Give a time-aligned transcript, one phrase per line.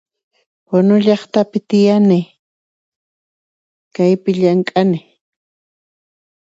[0.67, 2.19] Punullaqtapi tiyani,
[3.95, 4.99] kaypi llank'ani